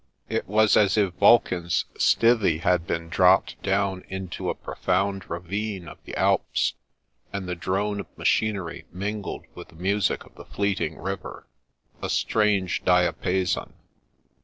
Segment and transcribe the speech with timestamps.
[0.29, 5.99] It was as if Vulcan's stithy had been dropped down into a profound ravine of
[6.05, 6.73] the Alps,
[7.31, 11.45] and the drone of machinery mingled with the music of the fleeting river—
[12.01, 13.73] a strange diapason.